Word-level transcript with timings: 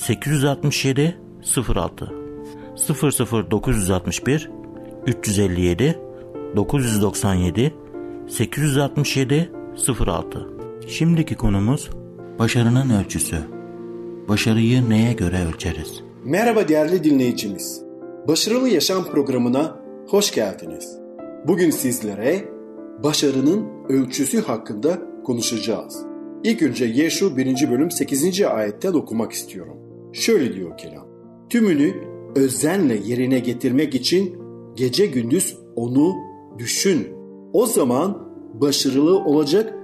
867 0.00 1.18
06 1.76 2.12
00 2.76 3.50
961 3.50 4.50
357 5.06 5.98
997 6.56 7.74
867 8.28 9.52
06 10.06 10.48
Şimdiki 10.86 11.34
konumuz 11.34 11.90
başarının 12.38 12.90
ölçüsü. 12.90 13.36
Başarıyı 14.28 14.90
neye 14.90 15.12
göre 15.12 15.46
ölçeriz? 15.48 16.00
Merhaba 16.24 16.68
değerli 16.68 17.04
dinleyicimiz. 17.04 17.82
Başarılı 18.28 18.68
Yaşam 18.68 19.04
programına 19.04 19.76
hoş 20.08 20.32
geldiniz. 20.32 20.98
Bugün 21.46 21.70
sizlere 21.70 22.44
başarının 23.02 23.68
ölçüsü 23.88 24.42
hakkında 24.42 24.98
konuşacağız. 25.24 26.06
İlk 26.44 26.62
önce 26.62 26.84
Yeşu 26.84 27.36
1. 27.36 27.70
bölüm 27.70 27.90
8. 27.90 28.42
ayetten 28.42 28.92
okumak 28.92 29.32
istiyorum. 29.32 29.89
Şöyle 30.12 30.54
diyor 30.54 30.78
kelam. 30.78 31.06
Tümünü 31.50 31.94
özenle 32.36 33.00
yerine 33.04 33.38
getirmek 33.38 33.94
için 33.94 34.38
gece 34.76 35.06
gündüz 35.06 35.56
onu 35.76 36.14
düşün. 36.58 37.08
O 37.52 37.66
zaman 37.66 38.30
başarılı 38.54 39.18
olacak 39.18 39.74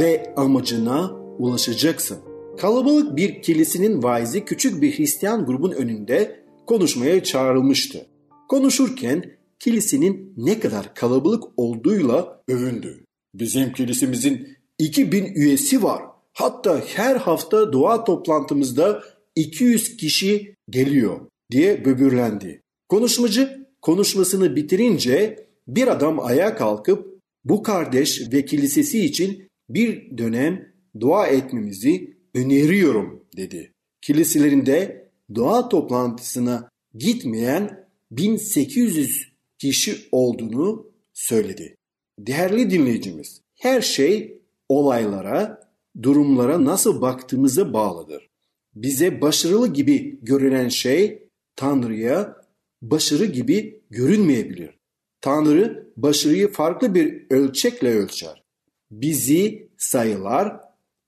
ve 0.00 0.34
amacına 0.36 1.10
ulaşacaksın. 1.38 2.18
Kalabalık 2.58 3.16
bir 3.16 3.42
kilisinin 3.42 4.02
vaizi 4.02 4.44
küçük 4.44 4.82
bir 4.82 4.98
Hristiyan 4.98 5.46
grubun 5.46 5.70
önünde 5.70 6.44
konuşmaya 6.66 7.22
çağrılmıştı. 7.22 8.06
Konuşurken 8.48 9.24
kilisenin 9.58 10.34
ne 10.36 10.60
kadar 10.60 10.94
kalabalık 10.94 11.44
olduğuyla 11.56 12.42
övündü. 12.48 13.04
Bizim 13.34 13.72
kilisemizin 13.72 14.48
2000 14.78 15.34
üyesi 15.34 15.82
var. 15.82 16.02
Hatta 16.32 16.80
her 16.86 17.16
hafta 17.16 17.72
dua 17.72 18.04
toplantımızda 18.04 19.02
200 19.36 19.96
kişi 19.96 20.54
geliyor 20.70 21.20
diye 21.50 21.84
böbürlendi. 21.84 22.62
Konuşmacı 22.88 23.66
konuşmasını 23.82 24.56
bitirince 24.56 25.46
bir 25.68 25.88
adam 25.88 26.20
ayağa 26.20 26.56
kalkıp 26.56 27.20
bu 27.44 27.62
kardeş 27.62 28.32
ve 28.32 28.44
kilisesi 28.44 29.04
için 29.04 29.48
bir 29.68 30.18
dönem 30.18 30.72
dua 31.00 31.26
etmemizi 31.26 32.16
öneriyorum 32.34 33.24
dedi. 33.36 33.72
Kiliselerinde 34.00 35.08
dua 35.34 35.68
toplantısına 35.68 36.68
gitmeyen 36.94 37.88
1800 38.10 39.32
kişi 39.58 39.96
olduğunu 40.12 40.86
söyledi. 41.12 41.76
Değerli 42.18 42.70
dinleyicimiz, 42.70 43.40
her 43.54 43.80
şey 43.80 44.40
olaylara, 44.68 45.60
durumlara 46.02 46.64
nasıl 46.64 47.00
baktığımıza 47.00 47.72
bağlıdır. 47.72 48.29
Bize 48.74 49.20
başarılı 49.20 49.72
gibi 49.72 50.18
görünen 50.22 50.68
şey 50.68 51.28
Tanrı'ya 51.56 52.36
başarı 52.82 53.24
gibi 53.24 53.82
görünmeyebilir. 53.90 54.78
Tanrı 55.20 55.92
başarıyı 55.96 56.52
farklı 56.52 56.94
bir 56.94 57.26
ölçekle 57.30 57.88
ölçer. 57.94 58.42
Bizi 58.90 59.68
sayılar, 59.78 60.60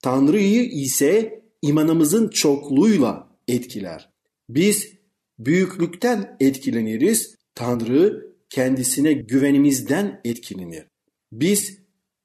Tanrı'yı 0.03 0.63
ise 0.65 1.43
imanımızın 1.63 2.29
çokluğuyla 2.29 3.29
etkiler. 3.49 4.11
Biz 4.49 4.93
büyüklükten 5.39 6.37
etkileniriz, 6.41 7.37
Tanrı 7.55 8.33
kendisine 8.51 9.13
güvenimizden 9.13 10.21
etkilenir. 10.25 10.85
Biz 11.33 11.79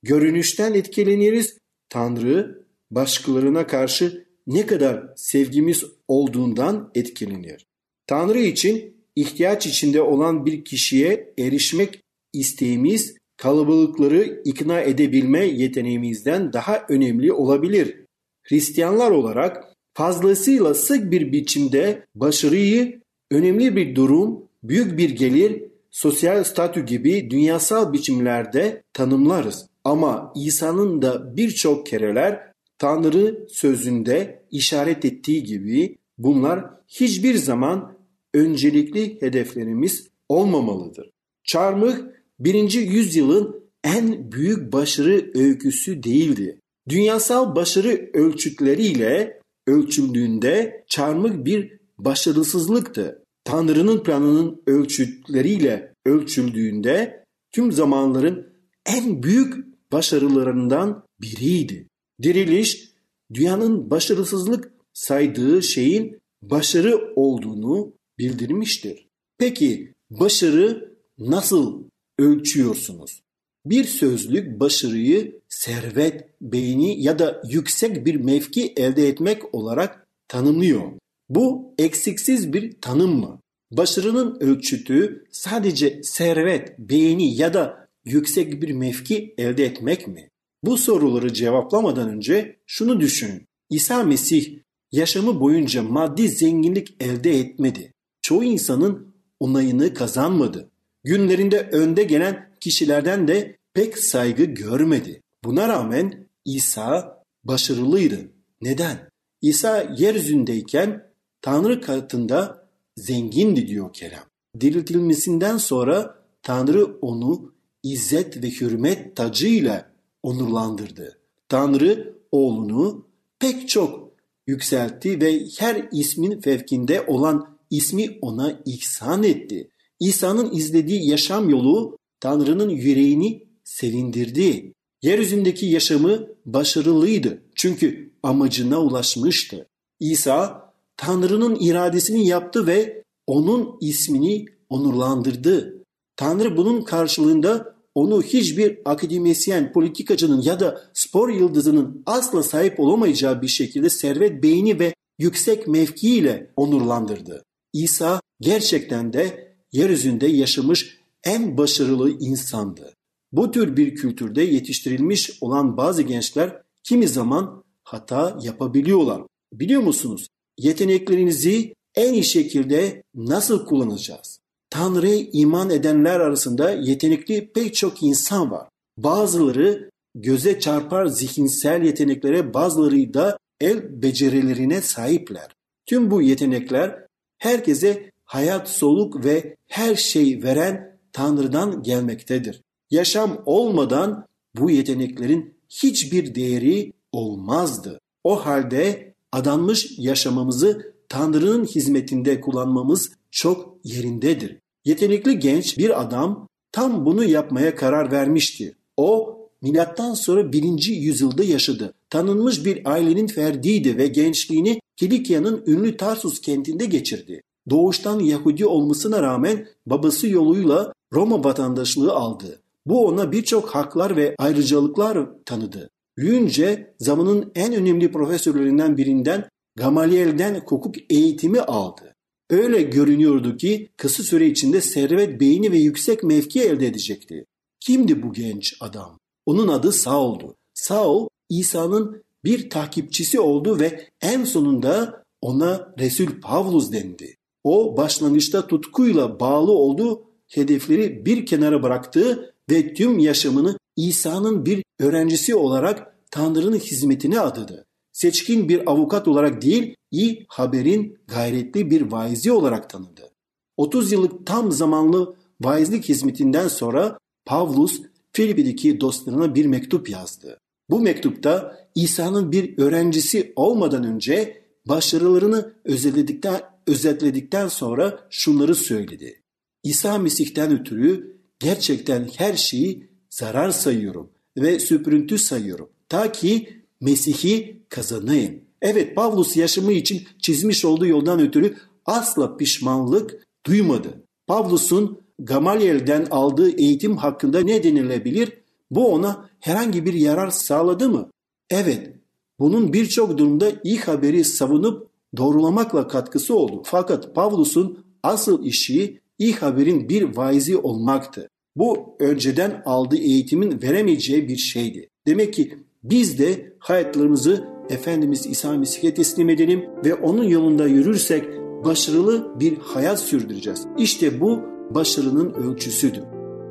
görünüşten 0.04 0.74
etkileniriz, 0.74 1.58
Tanrı 1.90 2.66
başkalarına 2.92 3.68
karşı 3.68 4.27
ne 4.48 4.66
kadar 4.66 5.04
sevgimiz 5.16 5.84
olduğundan 6.08 6.92
etkilenir. 6.96 7.66
Tanrı 8.08 8.40
için 8.40 8.98
ihtiyaç 9.16 9.68
içinde 9.68 10.02
olan 10.02 10.46
bir 10.46 10.66
kişiye 10.66 11.34
erişmek 11.40 12.02
isteğimiz 12.34 13.18
kalabalıkları 13.38 14.42
ikna 14.46 14.82
edebilme 14.82 15.46
yeteneğimizden 15.46 16.54
daha 16.54 16.86
önemli 16.90 17.34
olabilir. 17.34 17.96
Hristiyanlar 18.44 19.12
olarak 19.12 19.64
fazlasıyla 19.94 20.74
sık 20.74 21.12
bir 21.12 21.32
biçimde 21.32 22.06
başarıyı 22.16 23.02
önemli 23.32 23.76
bir 23.76 23.96
durum, 23.96 24.44
büyük 24.64 24.98
bir 24.98 25.10
gelir, 25.10 25.64
sosyal 25.92 26.44
statü 26.44 26.86
gibi 26.86 27.30
dünyasal 27.30 27.94
biçimlerde 27.94 28.84
tanımlarız. 28.94 29.68
Ama 29.84 30.34
İsa'nın 30.36 31.02
da 31.02 31.38
birçok 31.38 31.86
kereler 31.86 32.52
Tanrı 32.80 33.48
sözünde 33.50 34.44
işaret 34.52 35.06
ettiği 35.06 35.44
gibi 35.44 35.98
bunlar 36.18 36.66
hiçbir 36.88 37.36
zaman 37.36 37.98
öncelikli 38.34 39.22
hedeflerimiz 39.22 40.08
olmamalıdır. 40.30 41.10
Çarmıh 41.44 41.98
birinci 42.40 42.80
yüzyılın 42.80 43.64
en 43.84 44.32
büyük 44.32 44.74
başarı 44.74 45.32
öyküsü 45.36 46.04
değildi. 46.04 46.60
Dünyasal 46.90 47.56
başarı 47.56 48.10
ölçütleriyle 48.14 49.42
ölçüldüğünde 49.68 50.86
çarmıh 50.90 51.46
bir 51.46 51.80
başarısızlıktı. 51.98 53.24
Tanrı'nın 53.44 54.04
planının 54.04 54.62
ölçütleriyle 54.68 55.94
ölçüldüğünde 56.06 57.24
tüm 57.52 57.72
zamanların 57.72 58.48
en 58.86 59.24
büyük 59.24 59.54
başarılarından 59.92 61.06
biriydi. 61.22 61.88
Diriliş 62.24 62.92
dünyanın 63.34 63.90
başarısızlık 63.90 64.72
saydığı 64.94 65.64
şeyin 65.64 66.20
başarı 66.42 67.14
olduğunu 67.16 67.94
bildirmiştir. 68.20 69.08
Peki 69.38 69.94
başarı 70.10 70.98
nasıl 71.20 71.84
ölçüyorsunuz? 72.20 73.22
Bir 73.66 73.84
sözlük 73.84 74.60
başarıyı 74.60 75.42
servet, 75.50 76.30
beğeni 76.42 77.04
ya 77.04 77.20
da 77.20 77.42
yüksek 77.50 78.06
bir 78.06 78.16
mevki 78.16 78.74
elde 78.78 79.08
etmek 79.08 79.56
olarak 79.56 80.08
tanımlıyor. 80.28 80.92
Bu 81.30 81.74
eksiksiz 81.78 82.54
bir 82.54 82.82
tanım 82.82 83.20
mı? 83.20 83.42
Başarının 83.72 84.38
ölçütü 84.40 85.26
sadece 85.32 86.04
servet, 86.04 86.80
beğeni 86.80 87.36
ya 87.36 87.54
da 87.54 87.88
yüksek 88.06 88.62
bir 88.62 88.72
mevki 88.72 89.36
elde 89.38 89.66
etmek 89.66 90.08
mi? 90.08 90.30
Bu 90.68 90.78
soruları 90.78 91.34
cevaplamadan 91.34 92.10
önce 92.10 92.60
şunu 92.66 93.00
düşünün. 93.00 93.48
İsa 93.70 94.04
Mesih 94.04 94.60
yaşamı 94.92 95.40
boyunca 95.40 95.84
maddi 95.84 96.30
zenginlik 96.30 96.96
elde 97.00 97.40
etmedi. 97.40 97.94
Çoğu 98.22 98.44
insanın 98.44 99.16
onayını 99.40 99.94
kazanmadı. 99.94 100.72
Günlerinde 101.04 101.70
önde 101.72 102.04
gelen 102.04 102.50
kişilerden 102.60 103.28
de 103.28 103.58
pek 103.74 104.00
saygı 104.00 104.44
görmedi. 104.44 105.22
Buna 105.44 105.68
rağmen 105.68 106.28
İsa 106.46 107.24
başarılıydı. 107.44 108.32
Neden? 108.62 109.10
İsa 109.42 109.96
yeryüzündeyken 109.98 111.12
Tanrı 111.42 111.82
katında 111.82 112.68
zengindi 112.96 113.68
diyor 113.68 113.94
kelam. 113.94 114.24
Diriltilmesinden 114.60 115.58
sonra 115.58 116.16
Tanrı 116.42 116.86
onu 116.86 117.54
izzet 117.84 118.44
ve 118.44 118.50
hürmet 118.50 119.16
tacıyla 119.16 119.97
onurlandırdı. 120.24 121.20
Tanrı 121.50 122.18
oğlunu 122.32 123.06
pek 123.40 123.70
çok 123.70 124.12
yükseltti 124.48 125.22
ve 125.22 125.46
her 125.60 125.88
ismin 125.92 126.42
fevkinde 126.42 127.06
olan 127.08 127.58
ismi 127.70 128.18
ona 128.22 128.62
ihsan 128.66 129.24
etti. 129.24 129.70
İsa'nın 130.00 130.56
izlediği 130.56 131.10
yaşam 131.10 131.50
yolu 131.50 131.98
Tanrı'nın 132.20 132.70
yüreğini 132.70 133.48
sevindirdi. 133.64 134.74
Yeryüzündeki 135.02 135.66
yaşamı 135.66 136.28
başarılıydı 136.46 137.42
çünkü 137.56 138.14
amacına 138.24 138.82
ulaşmıştı. 138.82 139.68
İsa 140.00 140.72
Tanrı'nın 140.98 141.58
iradesini 141.60 142.28
yaptı 142.28 142.68
ve 142.68 143.04
onun 143.28 143.78
ismini 143.82 144.46
onurlandırdı. 144.70 145.84
Tanrı 146.16 146.58
bunun 146.58 146.82
karşılığında 146.82 147.77
onu 147.98 148.22
hiçbir 148.22 148.80
akademisyen, 148.86 149.74
politikacının 149.74 150.42
ya 150.42 150.60
da 150.60 150.82
spor 150.94 151.30
yıldızının 151.30 152.04
asla 152.06 152.44
sahip 152.44 152.80
olamayacağı 152.80 153.42
bir 153.42 153.48
şekilde 153.48 153.90
servet, 153.90 154.44
beyni 154.44 154.80
ve 154.80 154.94
yüksek 155.20 155.68
mevkiiyle 155.68 156.52
onurlandırdı. 156.56 157.44
İsa 157.74 158.22
gerçekten 158.42 159.14
de 159.14 159.54
yeryüzünde 159.72 160.28
yaşamış 160.28 160.98
en 161.24 161.58
başarılı 161.58 162.12
insandı. 162.20 162.94
Bu 163.32 163.52
tür 163.52 163.78
bir 163.78 163.96
kültürde 163.96 164.42
yetiştirilmiş 164.42 165.38
olan 165.42 165.78
bazı 165.78 166.02
gençler 166.02 166.62
kimi 166.84 167.08
zaman 167.08 167.64
hata 167.84 168.40
yapabiliyorlar. 168.42 169.22
Biliyor 169.54 169.82
musunuz? 169.82 170.28
Yeteneklerinizi 170.58 171.74
en 171.96 172.14
iyi 172.14 172.24
şekilde 172.24 173.04
nasıl 173.16 173.66
kullanacağız? 173.66 174.40
Tanrı'ya 174.70 175.26
iman 175.34 175.70
edenler 175.70 176.20
arasında 176.20 176.72
yetenekli 176.72 177.52
pek 177.54 177.76
çok 177.76 178.04
insan 178.04 178.52
var. 178.52 178.70
Bazıları 178.98 179.90
göze 180.16 180.60
çarpar 180.60 181.06
zihinsel 181.06 181.84
yeteneklere, 181.84 182.54
bazıları 182.54 183.14
da 183.14 183.38
el 183.62 184.02
becerilerine 184.02 184.82
sahipler. 184.82 185.56
Tüm 185.86 186.12
bu 186.12 186.22
yetenekler 186.22 187.06
herkese 187.38 188.12
hayat, 188.26 188.70
soluk 188.70 189.26
ve 189.26 189.56
her 189.68 189.96
şey 189.96 190.44
veren 190.44 191.00
Tanrı'dan 191.14 191.84
gelmektedir. 191.84 192.62
Yaşam 192.92 193.42
olmadan 193.46 194.26
bu 194.56 194.72
yeteneklerin 194.72 195.58
hiçbir 195.70 196.36
değeri 196.36 196.94
olmazdı. 197.12 198.00
O 198.24 198.46
halde 198.46 199.14
adanmış 199.32 199.88
yaşamamızı 199.98 200.94
Tanrı'nın 201.10 201.66
hizmetinde 201.66 202.42
kullanmamız 202.42 203.12
çok 203.38 203.78
yerindedir. 203.84 204.58
Yetenekli 204.86 205.40
genç 205.40 205.78
bir 205.78 206.02
adam 206.02 206.48
tam 206.72 207.06
bunu 207.06 207.24
yapmaya 207.24 207.76
karar 207.76 208.12
vermişti. 208.12 208.76
O 208.98 209.38
milattan 209.62 210.14
sonra 210.14 210.54
birinci 210.54 210.94
yüzyılda 210.94 211.44
yaşadı. 211.44 211.94
Tanınmış 212.10 212.66
bir 212.66 212.92
ailenin 212.92 213.28
ferdiydi 213.28 213.98
ve 213.98 214.08
gençliğini 214.08 214.80
Kilikya'nın 214.96 215.64
ünlü 215.68 215.98
Tarsus 215.98 216.42
kentinde 216.42 216.86
geçirdi. 216.86 217.42
Doğuştan 217.70 218.20
Yahudi 218.20 218.66
olmasına 218.66 219.24
rağmen 219.24 219.68
babası 219.86 220.28
yoluyla 220.28 220.94
Roma 221.14 221.44
vatandaşlığı 221.44 222.14
aldı. 222.14 222.62
Bu 222.86 223.06
ona 223.08 223.32
birçok 223.32 223.70
haklar 223.70 224.16
ve 224.18 224.36
ayrıcalıklar 224.38 225.28
tanıdı. 225.46 225.90
Büyünce 226.18 226.94
zamanın 227.00 227.52
en 227.56 227.74
önemli 227.74 228.12
profesörlerinden 228.12 228.98
birinden 228.98 229.50
Gamaliel'den 229.76 230.56
hukuk 230.66 230.96
eğitimi 231.10 231.62
aldı. 231.62 232.17
Öyle 232.50 232.82
görünüyordu 232.82 233.58
ki 233.58 233.90
kısa 233.98 234.24
süre 234.24 234.48
içinde 234.48 234.82
servet, 234.82 235.40
beyni 235.40 235.72
ve 235.72 235.78
yüksek 235.78 236.24
mevki 236.24 236.62
elde 236.62 236.88
edecekti. 236.88 237.46
Kimdi 237.80 238.24
bu 238.24 238.34
genç 238.34 238.78
adam? 238.80 239.20
Onun 239.46 239.68
adı 239.68 239.92
Saul'du. 239.92 240.56
Saul, 240.74 241.28
İsa'nın 241.50 242.24
bir 242.44 242.70
takipçisi 242.70 243.40
oldu 243.40 243.80
ve 243.80 244.10
en 244.22 244.44
sonunda 244.44 245.24
ona 245.42 245.94
Resul 246.00 246.42
Pavlus 246.42 246.92
dendi. 246.92 247.36
O 247.64 247.98
başlangıçta 247.98 248.68
tutkuyla 248.68 249.40
bağlı 249.40 249.72
olduğu 249.72 250.24
hedefleri 250.48 251.26
bir 251.26 251.46
kenara 251.46 251.84
bıraktı 251.84 252.54
ve 252.70 252.94
tüm 252.94 253.20
yaşamını 253.20 253.78
İsa'nın 253.96 254.66
bir 254.66 254.84
öğrencisi 255.00 255.56
olarak 255.56 256.16
Tanrı'nın 256.32 256.78
hizmetine 256.78 257.40
adadı 257.40 257.87
seçkin 258.18 258.70
bir 258.70 258.92
avukat 258.92 259.28
olarak 259.28 259.62
değil, 259.62 259.96
iyi 260.12 260.46
haberin 260.48 261.18
gayretli 261.28 261.92
bir 261.92 262.02
vaizi 262.02 262.52
olarak 262.52 262.90
tanıdı. 262.90 263.32
30 263.78 264.12
yıllık 264.12 264.48
tam 264.48 264.72
zamanlı 264.72 265.36
vaizlik 265.62 266.10
hizmetinden 266.10 266.68
sonra 266.68 267.18
Pavlus 267.46 268.02
Filipi'deki 268.34 269.02
dostlarına 269.02 269.56
bir 269.56 269.66
mektup 269.66 270.10
yazdı. 270.10 270.58
Bu 270.90 271.00
mektupta 271.00 271.78
İsa'nın 271.96 272.52
bir 272.52 272.78
öğrencisi 272.78 273.54
olmadan 273.56 274.04
önce 274.04 274.64
başarılarını 274.86 275.74
özetledikten, 275.86 276.62
özetledikten 276.88 277.68
sonra 277.68 278.20
şunları 278.30 278.76
söyledi. 278.76 279.42
İsa 279.84 280.18
Mesih'ten 280.18 280.80
ötürü 280.80 281.38
gerçekten 281.60 282.30
her 282.38 282.54
şeyi 282.54 283.10
zarar 283.30 283.72
sayıyorum 283.72 284.30
ve 284.58 284.80
süprüntü 284.80 285.38
sayıyorum. 285.38 285.90
Ta 286.10 286.32
ki 286.32 286.77
Mesih'i 287.02 287.82
kazanayım. 287.90 288.62
Evet 288.82 289.16
Pavlus 289.16 289.58
yaşamı 289.58 289.92
için 289.92 290.28
çizmiş 290.40 290.86
olduğu 290.86 291.06
yoldan 291.06 291.40
ötürü 291.40 291.76
asla 292.06 292.58
pişmanlık 292.58 293.48
duymadı. 293.66 294.24
Pavlus'un 294.48 295.22
Gamaliel'den 295.40 296.28
aldığı 296.32 296.78
eğitim 296.78 297.18
hakkında 297.18 297.60
ne 297.60 297.84
denilebilir? 297.84 298.54
Bu 298.92 299.14
ona 299.14 299.50
herhangi 299.60 300.06
bir 300.06 300.14
yarar 300.14 300.50
sağladı 300.50 301.10
mı? 301.10 301.32
Evet, 301.70 302.14
bunun 302.60 302.94
birçok 302.94 303.38
durumda 303.38 303.72
iyi 303.84 304.00
haberi 304.00 304.44
savunup 304.44 305.08
doğrulamakla 305.38 306.08
katkısı 306.08 306.56
oldu. 306.56 306.82
Fakat 306.86 307.36
Pavlus'un 307.36 308.06
asıl 308.24 308.66
işi 308.66 309.20
iyi 309.40 309.54
haberin 309.54 310.10
bir 310.10 310.38
vaizi 310.38 310.78
olmaktı. 310.78 311.50
Bu 311.76 312.16
önceden 312.20 312.82
aldığı 312.86 313.18
eğitimin 313.18 313.82
veremeyeceği 313.82 314.48
bir 314.48 314.58
şeydi. 314.58 315.10
Demek 315.28 315.54
ki 315.54 315.78
biz 316.10 316.40
de 316.40 316.74
hayatlarımızı 316.80 317.68
Efendimiz 317.90 318.46
İsa 318.46 318.78
Mesih'e 318.78 319.14
teslim 319.14 319.50
edelim 319.50 319.86
ve 320.06 320.14
onun 320.14 320.44
yolunda 320.44 320.88
yürürsek 320.88 321.44
başarılı 321.86 322.60
bir 322.60 322.78
hayat 322.78 323.20
sürdüreceğiz. 323.20 323.88
İşte 323.98 324.42
bu 324.42 324.62
başarının 324.90 325.54
ölçüsüdür. 325.54 326.24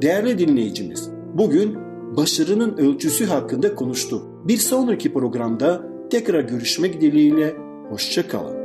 Değerli 0.02 0.38
dinleyicimiz, 0.38 1.10
bugün 1.34 1.76
başarının 2.16 2.76
ölçüsü 2.76 3.26
hakkında 3.26 3.74
konuştuk. 3.74 4.48
Bir 4.48 4.56
sonraki 4.56 5.12
programda 5.12 5.82
tekrar 6.10 6.40
görüşmek 6.40 7.00
dileğiyle, 7.00 7.56
hoşçakalın. 7.90 8.56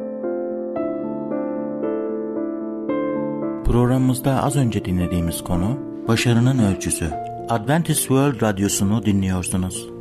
Programımızda 3.66 4.44
az 4.44 4.56
önce 4.56 4.86
dinlediğimiz 4.86 5.44
konu 5.44 5.78
başarının 6.08 6.60
ölçüsü. 6.60 7.06
Adventist 7.50 8.00
World 8.00 8.42
Radyosu'nu 8.42 9.06
dinliyorsunuz. 9.06 10.01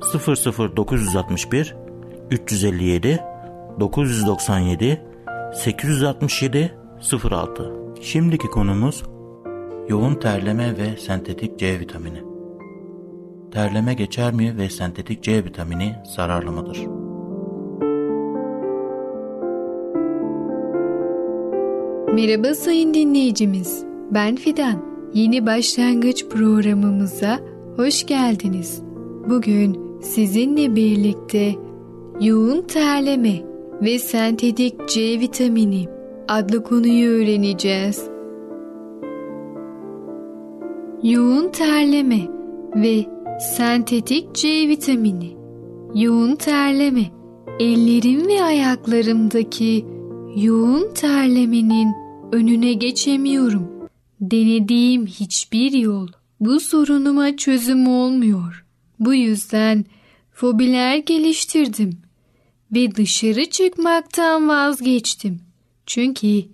00961 0.00 1.76
357 2.30 3.20
997 3.80 5.02
867 5.54 6.74
06 7.30 7.72
Şimdiki 8.00 8.46
konumuz 8.46 9.02
yoğun 9.88 10.14
terleme 10.14 10.76
ve 10.78 10.96
sentetik 10.96 11.58
C 11.58 11.80
vitamini. 11.80 12.22
Terleme 13.52 13.94
geçer 13.94 14.32
mi 14.32 14.56
ve 14.58 14.70
sentetik 14.70 15.22
C 15.22 15.44
vitamini 15.44 15.94
zararlı 16.16 16.52
mıdır? 16.52 16.78
Merhaba 22.14 22.54
sayın 22.54 22.94
dinleyicimiz. 22.94 23.84
Ben 24.10 24.36
Fidan. 24.36 24.88
Yeni 25.14 25.46
başlangıç 25.46 26.28
programımıza 26.28 27.40
hoş 27.76 28.06
geldiniz. 28.06 28.82
Bugün 29.28 29.87
sizinle 30.00 30.76
birlikte 30.76 31.54
yoğun 32.20 32.62
terleme 32.62 33.42
ve 33.82 33.98
sentetik 33.98 34.88
C 34.88 35.20
vitamini 35.20 35.88
adlı 36.28 36.64
konuyu 36.64 37.10
öğreneceğiz. 37.10 38.08
Yoğun 41.02 41.48
terleme 41.48 42.20
ve 42.74 43.06
sentetik 43.40 44.34
C 44.34 44.68
vitamini. 44.68 45.36
Yoğun 45.94 46.36
terleme, 46.36 47.04
ellerim 47.60 48.28
ve 48.28 48.42
ayaklarımdaki 48.42 49.84
yoğun 50.36 50.94
terlemenin 50.94 51.88
önüne 52.32 52.72
geçemiyorum. 52.72 53.68
Denediğim 54.20 55.06
hiçbir 55.06 55.72
yol 55.72 56.08
bu 56.40 56.60
sorunuma 56.60 57.36
çözüm 57.36 57.88
olmuyor. 57.88 58.67
Bu 59.00 59.14
yüzden 59.14 59.84
fobiler 60.32 60.96
geliştirdim 60.96 62.02
ve 62.72 62.94
dışarı 62.94 63.50
çıkmaktan 63.50 64.48
vazgeçtim. 64.48 65.40
Çünkü 65.86 66.44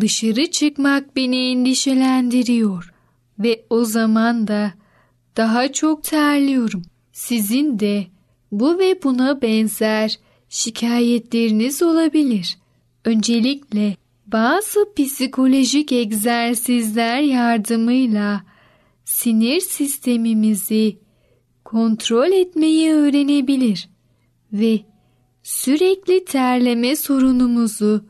dışarı 0.00 0.50
çıkmak 0.50 1.16
beni 1.16 1.50
endişelendiriyor 1.50 2.92
ve 3.38 3.64
o 3.70 3.84
zaman 3.84 4.48
da 4.48 4.72
daha 5.36 5.72
çok 5.72 6.04
terliyorum. 6.04 6.82
Sizin 7.12 7.78
de 7.78 8.06
bu 8.52 8.78
ve 8.78 9.02
buna 9.02 9.42
benzer 9.42 10.18
şikayetleriniz 10.48 11.82
olabilir. 11.82 12.58
Öncelikle 13.04 13.96
bazı 14.26 14.94
psikolojik 14.96 15.92
egzersizler 15.92 17.20
yardımıyla 17.20 18.42
sinir 19.04 19.60
sistemimizi 19.60 20.98
kontrol 21.68 22.32
etmeyi 22.32 22.92
öğrenebilir 22.92 23.88
ve 24.52 24.80
sürekli 25.42 26.24
terleme 26.24 26.96
sorunumuzu 26.96 28.04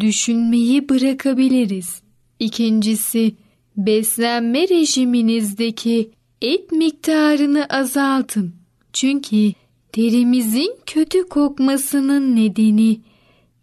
düşünmeyi 0.00 0.88
bırakabiliriz. 0.88 2.02
İkincisi, 2.40 3.34
beslenme 3.76 4.68
rejiminizdeki 4.68 6.10
et 6.42 6.72
miktarını 6.72 7.66
azaltın. 7.66 8.54
Çünkü 8.92 9.52
derimizin 9.96 10.76
kötü 10.86 11.28
kokmasının 11.28 12.36
nedeni 12.36 13.00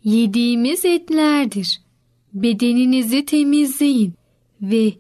yediğimiz 0.04 0.86
etlerdir. 0.86 1.82
Bedeninizi 2.34 3.26
temizleyin 3.26 4.14
ve 4.62 4.94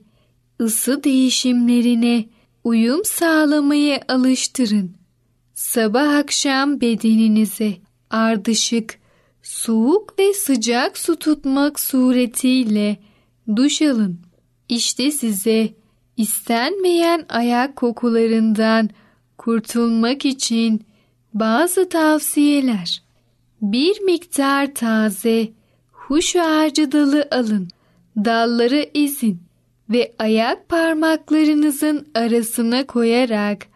ısı 0.61 1.03
değişimlerine 1.03 2.25
uyum 2.63 3.05
sağlamaya 3.05 4.01
alıştırın. 4.07 4.91
Sabah 5.53 6.15
akşam 6.15 6.81
bedeninize 6.81 7.73
ardışık, 8.09 8.99
soğuk 9.43 10.19
ve 10.19 10.33
sıcak 10.33 10.97
su 10.97 11.15
tutmak 11.15 11.79
suretiyle 11.79 12.97
duş 13.55 13.81
alın. 13.81 14.19
İşte 14.69 15.11
size 15.11 15.73
istenmeyen 16.17 17.25
ayak 17.29 17.75
kokularından 17.75 18.89
kurtulmak 19.37 20.25
için 20.25 20.85
bazı 21.33 21.89
tavsiyeler. 21.89 23.03
Bir 23.61 24.01
miktar 24.01 24.73
taze 24.75 25.49
huş 25.91 26.35
ağacı 26.35 26.91
dalı 26.91 27.27
alın. 27.31 27.67
Dalları 28.17 28.89
ezin 28.95 29.41
ve 29.91 30.13
ayak 30.19 30.69
parmaklarınızın 30.69 32.07
arasına 32.15 32.87
koyarak 32.87 33.67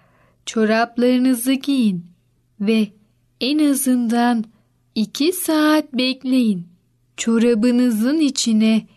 çoraplarınızı 0.46 1.54
giyin 1.54 2.06
ve 2.60 2.88
en 3.42 3.72
azından 3.72 4.46
iki 4.96 5.34
saat 5.34 5.94
bekleyin. 5.94 6.68
Çorabınızın 7.18 8.20
içine 8.20 8.88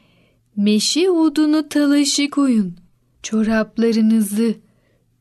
meşe 0.56 1.10
odunu 1.10 1.68
talaşı 1.68 2.30
koyun. 2.30 2.76
Çoraplarınızı 3.22 4.54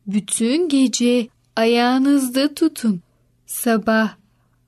bütün 0.08 0.70
gece 0.70 1.28
ayağınızda 1.56 2.54
tutun. 2.54 3.02
Sabah 3.46 4.16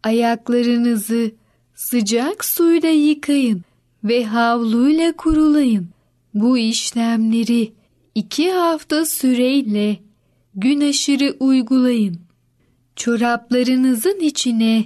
ayaklarınızı 0.03 1.31
sıcak 1.75 2.45
suyla 2.45 2.89
yıkayın 2.89 3.61
ve 4.03 4.25
havluyla 4.25 5.11
kurulayın. 5.11 5.89
Bu 6.33 6.57
işlemleri 6.57 7.73
iki 8.15 8.51
hafta 8.51 9.05
süreyle 9.05 9.97
gün 10.55 10.81
aşırı 10.81 11.35
uygulayın. 11.39 12.19
Çoraplarınızın 12.95 14.19
içine 14.19 14.85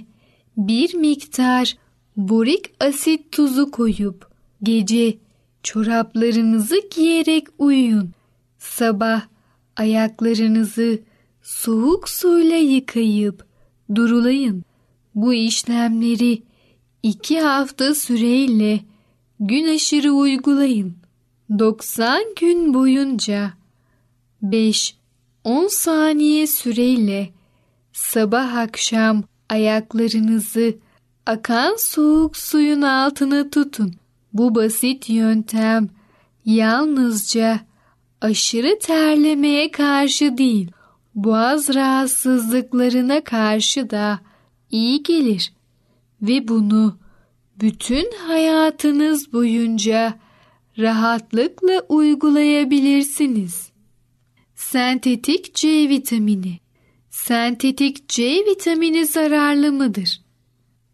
bir 0.56 0.94
miktar 0.94 1.76
borik 2.16 2.70
asit 2.80 3.32
tuzu 3.32 3.70
koyup 3.70 4.30
gece 4.62 5.18
çoraplarınızı 5.62 6.80
giyerek 6.94 7.46
uyuyun. 7.58 8.10
Sabah 8.58 9.22
ayaklarınızı 9.76 10.98
soğuk 11.42 12.08
suyla 12.08 12.56
yıkayıp 12.56 13.46
durulayın. 13.94 14.64
Bu 15.14 15.34
işlemleri 15.34 16.42
iki 17.02 17.40
hafta 17.40 17.94
süreyle 17.94 18.80
gün 19.40 19.74
aşırı 19.74 20.12
uygulayın. 20.12 21.03
90 21.50 22.22
gün 22.40 22.74
boyunca 22.74 23.52
5-10 24.42 24.94
saniye 25.68 26.46
süreyle 26.46 27.30
sabah 27.92 28.56
akşam 28.56 29.22
ayaklarınızı 29.48 30.74
akan 31.26 31.76
soğuk 31.78 32.36
suyun 32.36 32.82
altına 32.82 33.50
tutun. 33.50 33.94
Bu 34.32 34.54
basit 34.54 35.10
yöntem 35.10 35.88
yalnızca 36.44 37.60
aşırı 38.20 38.78
terlemeye 38.78 39.70
karşı 39.70 40.38
değil, 40.38 40.70
boğaz 41.14 41.74
rahatsızlıklarına 41.74 43.24
karşı 43.24 43.90
da 43.90 44.20
iyi 44.70 45.02
gelir 45.02 45.52
ve 46.22 46.48
bunu 46.48 46.98
bütün 47.60 48.12
hayatınız 48.26 49.32
boyunca 49.32 50.23
rahatlıkla 50.78 51.82
uygulayabilirsiniz. 51.88 53.70
Sentetik 54.54 55.54
C 55.54 55.88
vitamini 55.88 56.58
Sentetik 57.10 58.08
C 58.08 58.44
vitamini 58.46 59.06
zararlı 59.06 59.72
mıdır? 59.72 60.20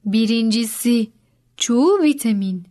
Birincisi, 0.05 1.11
çoğu 1.57 2.03
vitamin 2.03 2.65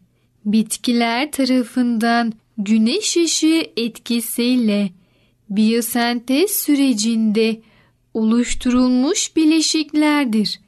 bitkiler 0.45 1.31
tarafından 1.31 2.33
güneş 2.57 3.17
ışığı 3.17 3.63
etkisiyle 3.77 4.91
biyosentez 5.49 6.51
sürecinde 6.51 7.61
oluşturulmuş 8.13 9.35
bileşiklerdir. 9.35 10.59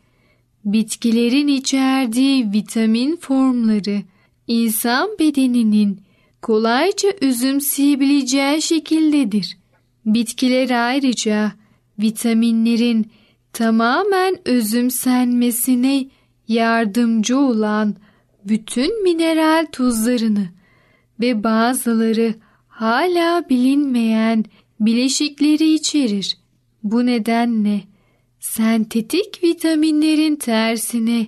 Bitkilerin 0.65 1.47
içerdiği 1.47 2.51
vitamin 2.51 3.15
formları 3.15 4.01
insan 4.47 5.09
bedeninin 5.19 6.01
kolayca 6.41 7.09
özümseyebileceği 7.21 8.61
şekildedir. 8.61 9.57
Bitkiler 10.05 10.87
ayrıca 10.87 11.51
vitaminlerin 11.99 13.11
tamamen 13.53 14.47
özümsenmesine 14.47 16.05
yardımcı 16.47 17.39
olan 17.39 17.95
bütün 18.45 19.03
mineral 19.03 19.65
tuzlarını 19.71 20.49
ve 21.19 21.43
bazıları 21.43 22.35
hala 22.67 23.49
bilinmeyen 23.49 24.45
bileşikleri 24.79 25.73
içerir. 25.73 26.37
Bu 26.83 27.05
nedenle 27.05 27.81
sentetik 28.39 29.43
vitaminlerin 29.43 30.35
tersine 30.35 31.27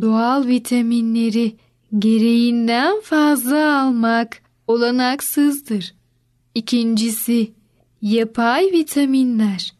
doğal 0.00 0.46
vitaminleri 0.46 1.56
gereğinden 1.98 3.00
fazla 3.00 3.80
almak 3.80 4.45
olanaksızdır. 4.66 5.94
İkincisi, 6.54 7.52
yapay 8.02 8.64
vitaminler. 8.72 9.72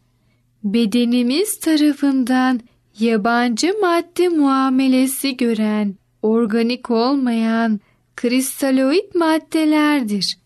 Bedenimiz 0.65 1.61
tarafından 1.61 2.61
yabancı 2.99 3.75
madde 3.81 4.29
muamelesi 4.29 5.37
gören, 5.37 5.95
organik 6.23 6.91
olmayan 6.91 7.81
kristaloid 8.17 9.15
maddelerdir. 9.15 10.39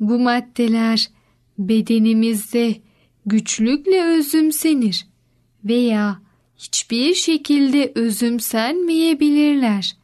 Bu 0.00 0.18
maddeler 0.18 1.10
bedenimizde 1.58 2.74
güçlükle 3.26 4.04
özümsenir 4.04 5.06
veya 5.64 6.22
hiçbir 6.56 7.14
şekilde 7.14 7.92
özümsenmeyebilirler. 7.94 9.96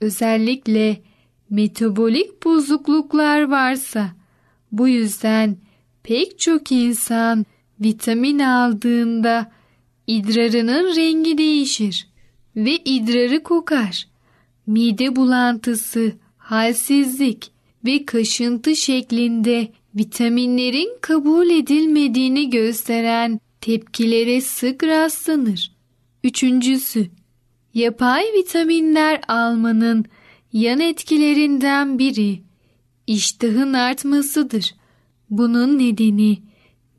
Özellikle 0.00 1.00
metabolik 1.54 2.44
bozukluklar 2.44 3.42
varsa 3.42 4.10
bu 4.72 4.88
yüzden 4.88 5.56
pek 6.02 6.38
çok 6.38 6.72
insan 6.72 7.46
vitamin 7.80 8.38
aldığında 8.38 9.52
idrarının 10.06 10.96
rengi 10.96 11.38
değişir 11.38 12.08
ve 12.56 12.76
idrarı 12.84 13.42
kokar. 13.42 14.08
Mide 14.66 15.16
bulantısı, 15.16 16.12
halsizlik 16.36 17.50
ve 17.84 18.04
kaşıntı 18.04 18.76
şeklinde 18.76 19.68
vitaminlerin 19.94 20.98
kabul 21.00 21.50
edilmediğini 21.50 22.50
gösteren 22.50 23.40
tepkilere 23.60 24.40
sık 24.40 24.84
rastlanır. 24.84 25.72
Üçüncüsü, 26.24 27.06
yapay 27.74 28.24
vitaminler 28.36 29.20
almanın 29.28 30.04
yan 30.54 30.80
etkilerinden 30.80 31.98
biri 31.98 32.42
iştahın 33.06 33.72
artmasıdır. 33.72 34.74
Bunun 35.30 35.78
nedeni 35.78 36.38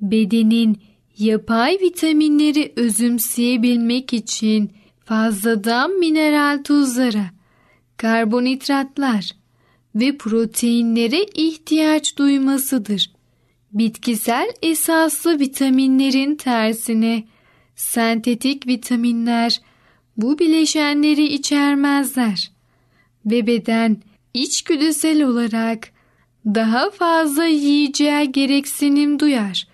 bedenin 0.01 0.77
yapay 1.17 1.77
vitaminleri 1.81 2.73
özümseyebilmek 2.75 4.13
için 4.13 4.71
fazladan 5.05 5.99
mineral 5.99 6.63
tuzlara, 6.63 7.25
karbonhidratlar 7.97 9.31
ve 9.95 10.17
proteinlere 10.17 11.23
ihtiyaç 11.23 12.17
duymasıdır. 12.17 13.11
Bitkisel 13.71 14.47
esaslı 14.61 15.39
vitaminlerin 15.39 16.35
tersine 16.35 17.23
sentetik 17.75 18.67
vitaminler 18.67 19.61
bu 20.17 20.39
bileşenleri 20.39 21.23
içermezler 21.23 22.54
ve 23.25 23.47
beden 23.47 23.97
içgüdüsel 24.33 25.23
olarak 25.23 25.91
daha 26.45 26.89
fazla 26.89 27.45
yiyeceğe 27.45 28.25
gereksinim 28.25 29.19
duyar. 29.19 29.67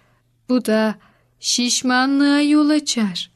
Bu 0.50 0.66
da 0.66 0.96
şişmanlığa 1.40 2.42
yol 2.42 2.70
açar. 2.70 3.32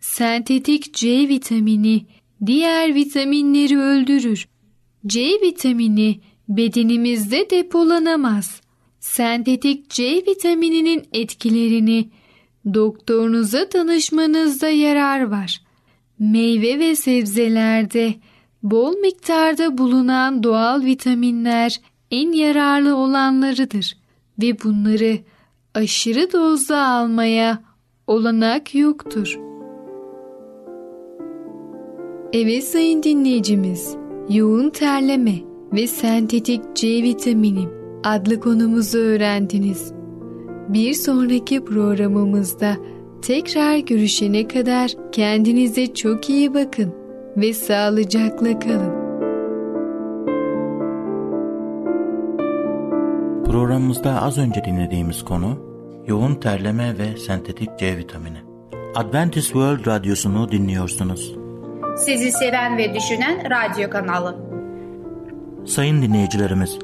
Sentetik 0.00 0.94
C 0.94 1.28
vitamini 1.28 2.06
diğer 2.46 2.94
vitaminleri 2.94 3.78
öldürür. 3.78 4.48
C 5.06 5.20
vitamini 5.42 6.20
bedenimizde 6.48 7.50
depolanamaz. 7.50 8.60
Sentetik 9.00 9.90
C 9.90 10.22
vitamininin 10.26 11.02
etkilerini 11.12 12.10
doktorunuza 12.74 13.72
danışmanızda 13.72 14.68
yarar 14.68 15.20
var. 15.20 15.62
Meyve 16.18 16.78
ve 16.78 16.96
sebzelerde 16.96 18.14
bol 18.70 18.96
miktarda 18.96 19.78
bulunan 19.78 20.42
doğal 20.42 20.84
vitaminler 20.84 21.80
en 22.10 22.32
yararlı 22.32 22.96
olanlarıdır 22.96 23.96
ve 24.42 24.62
bunları 24.64 25.18
aşırı 25.74 26.32
dozda 26.32 26.86
almaya 26.86 27.62
olanak 28.06 28.74
yoktur. 28.74 29.38
Evet 32.32 32.64
sayın 32.64 33.02
dinleyicimiz, 33.02 33.96
yoğun 34.28 34.70
terleme 34.70 35.34
ve 35.72 35.86
sentetik 35.86 36.62
C 36.74 37.02
vitamini 37.02 37.68
adlı 38.04 38.40
konumuzu 38.40 38.98
öğrendiniz. 38.98 39.92
Bir 40.68 40.94
sonraki 40.94 41.64
programımızda 41.64 42.76
tekrar 43.22 43.76
görüşene 43.76 44.48
kadar 44.48 44.90
kendinize 45.12 45.94
çok 45.94 46.30
iyi 46.30 46.54
bakın 46.54 47.05
ve 47.36 47.52
sağlıcakla 47.52 48.58
kalın. 48.58 49.06
Programımızda 53.44 54.22
az 54.22 54.38
önce 54.38 54.64
dinlediğimiz 54.64 55.24
konu 55.24 55.58
yoğun 56.06 56.34
terleme 56.34 56.98
ve 56.98 57.16
sentetik 57.16 57.78
C 57.78 57.96
vitamini. 57.96 58.38
Adventist 58.94 59.46
World 59.46 59.86
Radyosu'nu 59.86 60.52
dinliyorsunuz. 60.52 61.34
Sizi 61.96 62.32
seven 62.32 62.78
ve 62.78 62.94
düşünen 62.94 63.50
radyo 63.50 63.90
kanalı. 63.90 64.36
Sayın 65.66 66.02
dinleyicilerimiz, 66.02 66.78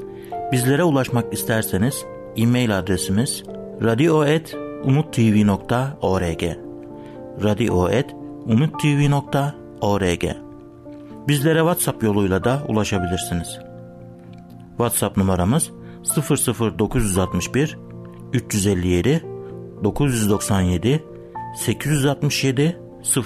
bizlere 0.52 0.85
ulaşmak 0.85 1.32
isterseniz 1.32 2.04
e-mail 2.37 2.78
adresimiz 2.78 3.42
radio.umutv.org 3.82 6.43
radio.umutv.org 7.43 9.61
Bizlere 11.28 11.58
WhatsApp 11.58 12.02
yoluyla 12.02 12.45
da 12.45 12.62
ulaşabilirsiniz. 12.68 13.58
WhatsApp 14.68 15.16
numaramız 15.16 15.71
00961 16.78 17.78
357 18.32 19.23
997 19.84 21.02
867 21.56 22.80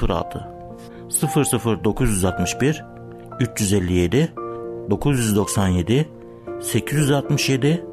06 0.08 0.48
00961 1.84 2.84
357 3.40 4.32
997 4.90 6.08
867 6.60 7.84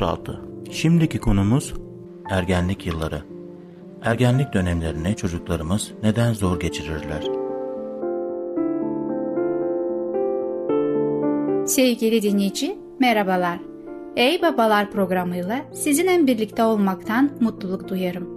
06 0.00 0.40
Şimdiki 0.70 1.18
konumuz 1.18 1.74
ergenlik 2.30 2.86
yılları. 2.86 3.22
Ergenlik 4.02 4.52
dönemlerini 4.52 5.16
çocuklarımız 5.16 5.92
neden 6.02 6.32
zor 6.32 6.60
geçirirler? 6.60 7.45
Sevgili 11.66 12.22
dinleyici, 12.22 12.78
merhabalar. 13.00 13.58
Ey 14.16 14.42
Babalar 14.42 14.90
programıyla 14.90 15.64
sizinle 15.72 16.26
birlikte 16.26 16.62
olmaktan 16.62 17.30
mutluluk 17.40 17.88
duyarım. 17.88 18.28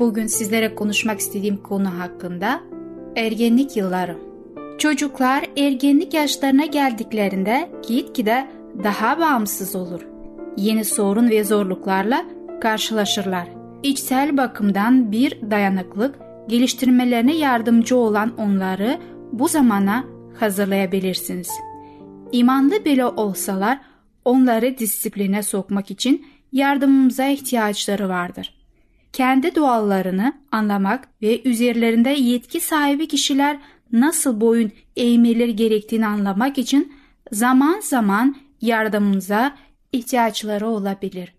Bugün 0.00 0.26
sizlere 0.26 0.74
konuşmak 0.74 1.18
istediğim 1.20 1.56
konu 1.56 1.98
hakkında 1.98 2.60
ergenlik 3.16 3.76
yılları. 3.76 4.16
Çocuklar 4.78 5.44
ergenlik 5.56 6.14
yaşlarına 6.14 6.66
geldiklerinde 6.66 7.70
gitgide 7.88 8.46
daha 8.84 9.20
bağımsız 9.20 9.76
olur. 9.76 10.06
Yeni 10.56 10.84
sorun 10.84 11.30
ve 11.30 11.44
zorluklarla 11.44 12.24
karşılaşırlar. 12.60 13.48
İçsel 13.82 14.36
bakımdan 14.36 15.12
bir 15.12 15.50
dayanıklık 15.50 16.14
geliştirmelerine 16.48 17.36
yardımcı 17.36 17.96
olan 17.96 18.32
onları 18.38 18.98
bu 19.32 19.48
zamana 19.48 20.04
hazırlayabilirsiniz. 20.40 21.48
İmanlı 22.32 22.84
bile 22.84 23.06
olsalar 23.06 23.80
onları 24.24 24.78
disipline 24.78 25.42
sokmak 25.42 25.90
için 25.90 26.26
yardımımıza 26.52 27.26
ihtiyaçları 27.26 28.08
vardır. 28.08 28.54
Kendi 29.12 29.54
dualarını 29.54 30.32
anlamak 30.52 31.08
ve 31.22 31.42
üzerlerinde 31.42 32.10
yetki 32.10 32.60
sahibi 32.60 33.08
kişiler 33.08 33.58
nasıl 33.92 34.40
boyun 34.40 34.72
eğmeleri 34.96 35.56
gerektiğini 35.56 36.06
anlamak 36.06 36.58
için 36.58 36.92
zaman 37.32 37.80
zaman 37.80 38.36
yardımımıza 38.60 39.56
ihtiyaçları 39.92 40.66
olabilir. 40.66 41.34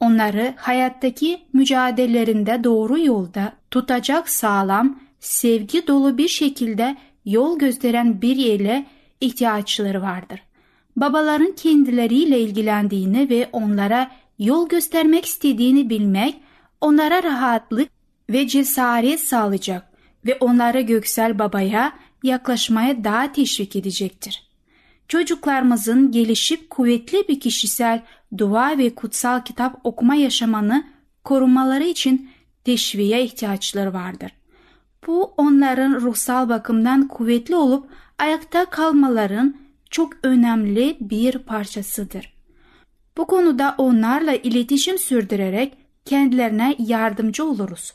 Onları 0.00 0.54
hayattaki 0.56 1.40
mücadelelerinde 1.52 2.64
doğru 2.64 2.98
yolda 2.98 3.52
tutacak 3.70 4.28
sağlam, 4.28 5.00
sevgi 5.20 5.86
dolu 5.86 6.18
bir 6.18 6.28
şekilde 6.28 6.96
yol 7.24 7.58
gösteren 7.58 8.22
bir 8.22 8.36
ile 8.36 8.86
ihtiyaçları 9.22 10.02
vardır. 10.02 10.42
Babaların 10.96 11.52
kendileriyle 11.52 12.40
ilgilendiğini 12.40 13.30
ve 13.30 13.48
onlara 13.52 14.10
yol 14.38 14.68
göstermek 14.68 15.26
istediğini 15.26 15.90
bilmek 15.90 16.34
onlara 16.80 17.22
rahatlık 17.22 17.88
ve 18.30 18.48
cesaret 18.48 19.20
sağlayacak 19.20 19.92
ve 20.26 20.36
onları 20.40 20.80
göksel 20.80 21.38
babaya 21.38 21.92
yaklaşmaya 22.22 23.04
daha 23.04 23.32
teşvik 23.32 23.76
edecektir. 23.76 24.52
Çocuklarımızın 25.08 26.10
gelişip 26.12 26.70
kuvvetli 26.70 27.28
bir 27.28 27.40
kişisel 27.40 28.02
dua 28.38 28.78
ve 28.78 28.94
kutsal 28.94 29.40
kitap 29.44 29.80
okuma 29.84 30.14
yaşamanı 30.14 30.84
korumaları 31.24 31.84
için 31.84 32.30
teşviğe 32.64 33.24
ihtiyaçları 33.24 33.92
vardır. 33.92 34.32
Bu 35.06 35.34
onların 35.36 35.94
ruhsal 35.94 36.48
bakımdan 36.48 37.08
kuvvetli 37.08 37.56
olup 37.56 37.88
ayakta 38.18 38.64
kalmaların 38.64 39.56
çok 39.90 40.12
önemli 40.22 40.96
bir 41.00 41.38
parçasıdır. 41.38 42.32
Bu 43.16 43.26
konuda 43.26 43.74
onlarla 43.78 44.34
iletişim 44.34 44.98
sürdürerek 44.98 45.76
kendilerine 46.04 46.76
yardımcı 46.78 47.44
oluruz. 47.44 47.92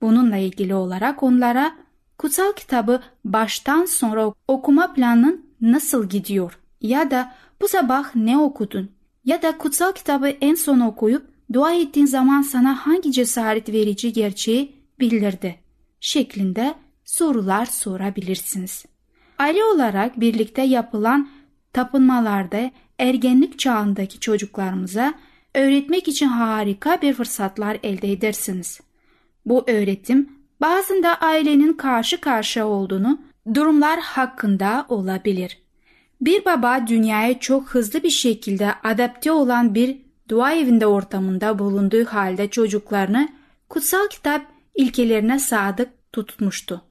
Bununla 0.00 0.36
ilgili 0.36 0.74
olarak 0.74 1.22
onlara 1.22 1.76
kutsal 2.18 2.52
kitabı 2.52 3.02
baştan 3.24 3.84
sonra 3.84 4.32
okuma 4.48 4.92
planın 4.92 5.46
nasıl 5.60 6.08
gidiyor 6.08 6.58
ya 6.80 7.10
da 7.10 7.34
bu 7.60 7.68
sabah 7.68 8.14
ne 8.14 8.38
okudun 8.38 8.90
ya 9.24 9.42
da 9.42 9.58
kutsal 9.58 9.92
kitabı 9.92 10.28
en 10.28 10.54
son 10.54 10.80
okuyup 10.80 11.26
dua 11.52 11.72
ettiğin 11.72 12.06
zaman 12.06 12.42
sana 12.42 12.86
hangi 12.86 13.12
cesaret 13.12 13.68
verici 13.68 14.12
gerçeği 14.12 14.76
bildirdi 15.00 15.60
şeklinde 16.00 16.74
sorular 17.04 17.66
sorabilirsiniz. 17.66 18.84
Aile 19.38 19.64
olarak 19.64 20.20
birlikte 20.20 20.62
yapılan 20.62 21.28
tapınmalarda 21.72 22.70
ergenlik 22.98 23.58
çağındaki 23.58 24.20
çocuklarımıza 24.20 25.14
öğretmek 25.54 26.08
için 26.08 26.26
harika 26.26 27.02
bir 27.02 27.14
fırsatlar 27.14 27.78
elde 27.82 28.12
edersiniz. 28.12 28.80
Bu 29.46 29.64
öğretim 29.66 30.28
bazında 30.60 31.14
ailenin 31.14 31.72
karşı 31.72 32.20
karşıya 32.20 32.66
olduğunu 32.66 33.20
durumlar 33.54 34.00
hakkında 34.00 34.86
olabilir. 34.88 35.58
Bir 36.20 36.44
baba 36.44 36.86
dünyaya 36.86 37.38
çok 37.38 37.68
hızlı 37.68 38.02
bir 38.02 38.10
şekilde 38.10 38.74
adapte 38.84 39.32
olan 39.32 39.74
bir 39.74 39.98
dua 40.28 40.52
evinde 40.52 40.86
ortamında 40.86 41.58
bulunduğu 41.58 42.04
halde 42.04 42.48
çocuklarını 42.48 43.28
kutsal 43.68 44.08
kitap 44.08 44.42
ilkelerine 44.74 45.38
sadık 45.38 46.12
tutmuştu. 46.12 46.82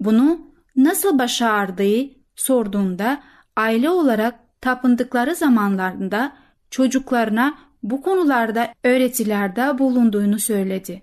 Bunu 0.00 0.51
nasıl 0.76 1.18
başardığı 1.18 2.10
sorduğunda 2.36 3.22
aile 3.56 3.90
olarak 3.90 4.60
tapındıkları 4.60 5.34
zamanlarında 5.34 6.32
çocuklarına 6.70 7.54
bu 7.82 8.02
konularda 8.02 8.68
öğretilerde 8.84 9.78
bulunduğunu 9.78 10.38
söyledi. 10.38 11.02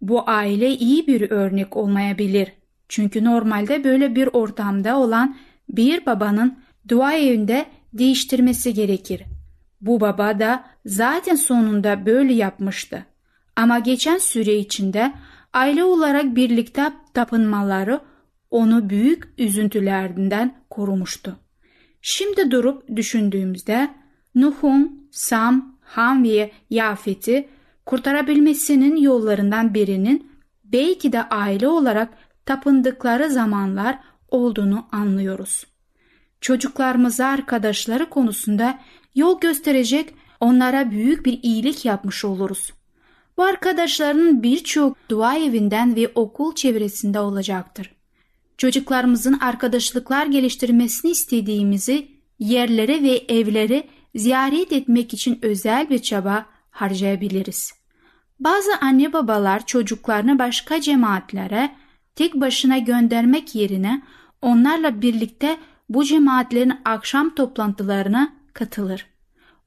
Bu 0.00 0.30
aile 0.30 0.70
iyi 0.70 1.06
bir 1.06 1.30
örnek 1.30 1.76
olmayabilir. 1.76 2.52
Çünkü 2.88 3.24
normalde 3.24 3.84
böyle 3.84 4.14
bir 4.14 4.26
ortamda 4.32 4.98
olan 4.98 5.36
bir 5.68 6.06
babanın 6.06 6.58
dua 6.88 7.12
evinde 7.12 7.66
değiştirmesi 7.92 8.74
gerekir. 8.74 9.22
Bu 9.80 10.00
baba 10.00 10.38
da 10.38 10.64
zaten 10.86 11.34
sonunda 11.34 12.06
böyle 12.06 12.32
yapmıştı. 12.32 13.06
Ama 13.56 13.78
geçen 13.78 14.18
süre 14.18 14.54
içinde 14.54 15.12
aile 15.52 15.84
olarak 15.84 16.36
birlikte 16.36 16.92
tapınmaları 17.14 18.00
onu 18.54 18.90
büyük 18.90 19.28
üzüntülerden 19.38 20.54
korumuştu. 20.70 21.36
Şimdi 22.02 22.50
durup 22.50 22.96
düşündüğümüzde 22.96 23.90
Nuh'un 24.34 25.08
Sam, 25.10 25.78
Ham 25.80 26.24
ve 26.24 26.52
Yafet'i 26.70 27.48
kurtarabilmesinin 27.86 28.96
yollarından 28.96 29.74
birinin 29.74 30.30
belki 30.64 31.12
de 31.12 31.22
aile 31.22 31.68
olarak 31.68 32.08
tapındıkları 32.46 33.30
zamanlar 33.30 33.98
olduğunu 34.28 34.86
anlıyoruz. 34.92 35.66
Çocuklarımıza 36.40 37.26
arkadaşları 37.26 38.10
konusunda 38.10 38.78
yol 39.14 39.40
gösterecek 39.40 40.14
onlara 40.40 40.90
büyük 40.90 41.26
bir 41.26 41.38
iyilik 41.42 41.84
yapmış 41.84 42.24
oluruz. 42.24 42.72
Bu 43.36 43.42
arkadaşların 43.42 44.42
birçok 44.42 44.96
dua 45.08 45.36
evinden 45.38 45.96
ve 45.96 46.10
okul 46.14 46.54
çevresinde 46.54 47.20
olacaktır. 47.20 47.93
Çocuklarımızın 48.58 49.38
arkadaşlıklar 49.38 50.26
geliştirmesini 50.26 51.10
istediğimizi 51.10 52.08
yerlere 52.38 53.02
ve 53.02 53.24
evleri 53.28 53.88
ziyaret 54.14 54.72
etmek 54.72 55.14
için 55.14 55.38
özel 55.42 55.90
bir 55.90 55.98
çaba 55.98 56.46
harcayabiliriz. 56.70 57.72
Bazı 58.40 58.70
anne 58.80 59.12
babalar 59.12 59.66
çocuklarını 59.66 60.38
başka 60.38 60.80
cemaatlere 60.80 61.70
tek 62.14 62.34
başına 62.34 62.78
göndermek 62.78 63.54
yerine 63.54 64.02
onlarla 64.42 65.02
birlikte 65.02 65.56
bu 65.88 66.04
cemaatlerin 66.04 66.72
akşam 66.84 67.34
toplantılarına 67.34 68.32
katılır. 68.52 69.06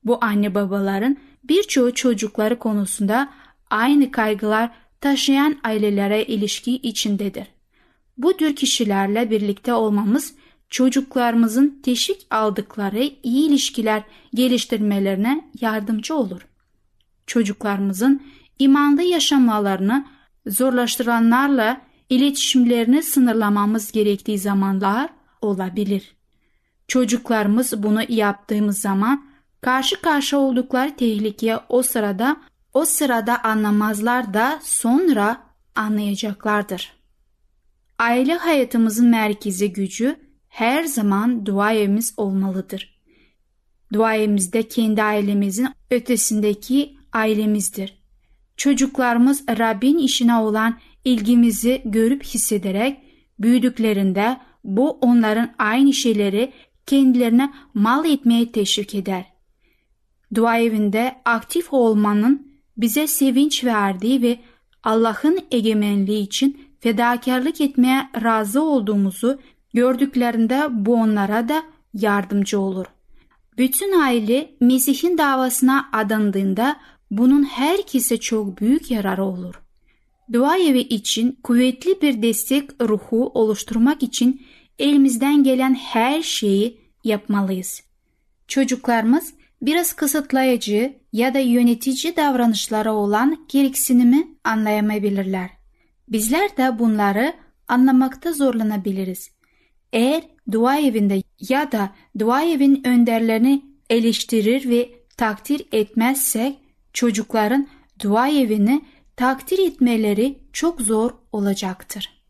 Bu 0.04 0.18
anne 0.22 0.56
babaların 0.56 1.18
birçoğu 1.44 1.94
çocukları 1.94 2.60
konusunda 2.60 3.30
aynı 3.70 4.12
kaygılar 4.12 4.70
taşıyan 5.02 5.56
ailelere 5.64 6.26
ilişki 6.26 6.76
içindedir. 6.76 7.57
Bu 8.18 8.38
tür 8.38 8.56
kişilerle 8.56 9.32
birlikte 9.32 9.74
olmamız 9.74 10.34
çocuklarımızın 10.70 11.80
teşvik 11.84 12.28
aldıkları 12.32 13.10
iyi 13.24 13.48
ilişkiler 13.50 14.04
geliştirmelerine 14.34 15.52
yardımcı 15.62 16.16
olur. 16.16 16.48
Çocuklarımızın 17.28 18.22
imanlı 18.60 19.04
yaşamalarını 19.04 20.06
zorlaştıranlarla 20.48 21.82
iletişimlerini 22.10 23.04
sınırlamamız 23.04 23.92
gerektiği 23.92 24.40
zamanlar 24.40 25.10
olabilir. 25.42 26.16
Çocuklarımız 26.88 27.84
bunu 27.84 28.02
yaptığımız 28.10 28.80
zaman 28.80 29.26
karşı 29.62 30.02
karşı 30.02 30.38
oldukları 30.38 30.96
tehlikeye 30.96 31.60
o 31.70 31.82
sırada 31.82 32.38
o 32.74 32.86
sırada 32.86 33.44
anlamazlar 33.44 34.34
da 34.34 34.60
sonra 34.64 35.38
anlayacaklardır. 35.76 36.97
Aile 38.00 38.34
hayatımızın 38.34 39.08
merkezi 39.08 39.74
gücü 39.74 40.16
her 40.48 40.84
zaman 40.84 41.46
dua 41.46 41.74
evimiz 41.74 42.14
olmalıdır. 42.18 43.02
Dua 43.94 44.16
evimizde 44.16 44.68
kendi 44.68 45.04
ailemizin 45.04 45.68
ötesindeki 45.92 46.98
ailemizdir. 47.14 48.04
Çocuklarımız 48.58 49.44
Rabbin 49.50 49.98
işine 49.98 50.36
olan 50.36 50.80
ilgimizi 51.06 51.82
görüp 51.86 52.24
hissederek 52.24 53.00
büyüdüklerinde 53.40 54.38
bu 54.64 54.90
onların 54.90 55.54
aynı 55.58 55.94
şeyleri 55.94 56.54
kendilerine 56.86 57.54
mal 57.74 58.06
etmeye 58.06 58.52
teşvik 58.52 58.96
eder. 58.96 59.26
Dua 60.36 60.60
evinde 60.60 61.16
aktif 61.26 61.74
olmanın 61.74 62.52
bize 62.78 63.08
sevinç 63.08 63.64
verdiği 63.64 64.22
ve 64.22 64.40
Allah'ın 64.84 65.40
egemenliği 65.52 66.24
için 66.24 66.67
fedakarlık 66.88 67.62
etmeye 67.62 68.10
razı 68.24 68.62
olduğumuzu 68.62 69.40
gördüklerinde 69.74 70.68
bu 70.72 70.94
onlara 70.94 71.50
da 71.50 71.64
yardımcı 71.94 72.60
olur. 72.60 72.86
Bütün 73.58 74.00
aile 74.00 74.50
Mesih'in 74.62 75.18
davasına 75.18 75.90
adandığında 75.94 76.78
bunun 77.12 77.44
herkese 77.44 78.18
çok 78.18 78.62
büyük 78.62 78.92
yararı 78.92 79.24
olur. 79.24 79.62
Dua 80.34 80.58
evi 80.58 80.80
için 80.80 81.40
kuvvetli 81.44 82.02
bir 82.02 82.22
destek 82.22 82.82
ruhu 82.82 83.32
oluşturmak 83.34 84.04
için 84.04 84.42
elimizden 84.80 85.44
gelen 85.44 85.74
her 85.76 86.22
şeyi 86.22 86.78
yapmalıyız. 87.04 87.82
Çocuklarımız 88.48 89.34
biraz 89.62 89.94
kısıtlayıcı 89.94 90.94
ya 91.14 91.34
da 91.34 91.40
yönetici 91.40 92.16
davranışlara 92.16 92.94
olan 92.94 93.46
gereksinimi 93.50 94.28
anlayamayabilirler. 94.44 95.57
Bizler 96.08 96.58
de 96.58 96.80
bunları 96.80 97.34
anlamakta 97.68 98.34
zorlanabiliriz. 98.34 99.32
Eğer 99.94 100.24
dua 100.52 100.78
evinde 100.78 101.22
ya 101.50 101.72
da 101.72 101.90
dua 102.20 102.44
evin 102.44 102.88
önderlerini 102.88 103.66
eleştirir 103.90 104.70
ve 104.70 104.90
takdir 105.18 105.68
etmezsek 105.72 106.60
çocukların 106.94 107.68
dua 108.04 108.30
evini 108.30 108.82
takdir 109.16 109.60
etmeleri 109.60 110.40
çok 110.54 110.82
zor 110.82 111.12
olacaktır. 111.32 112.24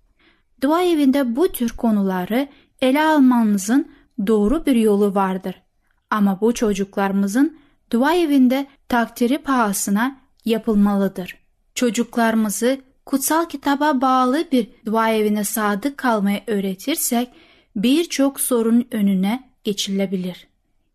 Dua 0.62 0.84
evinde 0.84 1.36
bu 1.36 1.52
tür 1.52 1.70
konuları 1.70 2.48
ele 2.82 3.04
almanızın 3.04 3.92
doğru 4.28 4.66
bir 4.66 4.76
yolu 4.76 5.16
vardır. 5.16 5.62
Ama 6.10 6.42
bu 6.42 6.54
çocuklarımızın 6.54 7.58
dua 7.92 8.16
evinde 8.16 8.68
takdiri 8.90 9.38
pahasına 9.38 10.22
yapılmalıdır. 10.46 11.38
Çocuklarımızı 11.76 12.82
kutsal 13.08 13.46
kitaba 13.46 14.02
bağlı 14.02 14.44
bir 14.52 14.68
dua 14.86 15.10
evine 15.10 15.44
sadık 15.44 15.98
kalmayı 15.98 16.42
öğretirsek 16.48 17.30
birçok 17.76 18.40
sorun 18.40 18.88
önüne 18.92 19.50
geçilebilir. 19.64 20.48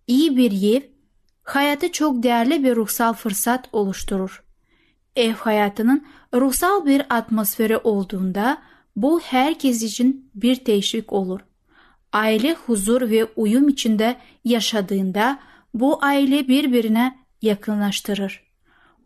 İyi 0.06 0.36
bir 0.36 0.76
ev 0.76 0.82
hayatı 1.42 1.92
çok 1.92 2.22
değerli 2.22 2.64
bir 2.64 2.76
ruhsal 2.76 3.12
fırsat 3.12 3.68
oluşturur. 3.72 4.42
Ev 5.16 5.32
hayatının 5.32 6.06
ruhsal 6.34 6.86
bir 6.86 7.02
atmosferi 7.10 7.76
olduğunda 7.76 8.58
bu 8.96 9.20
herkes 9.20 9.82
için 9.82 10.30
bir 10.34 10.56
teşvik 10.56 11.12
olur. 11.12 11.40
Aile 12.12 12.54
huzur 12.54 13.10
ve 13.10 13.24
uyum 13.36 13.68
içinde 13.68 14.16
yaşadığında 14.44 15.38
bu 15.74 16.04
aile 16.04 16.48
birbirine 16.48 17.18
yakınlaştırır. 17.42 18.44